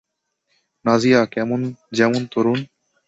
নাজিয়া 0.85 1.21
যেমন 1.93 2.21
তরুন? 2.31 2.59